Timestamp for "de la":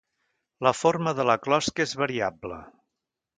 1.19-1.35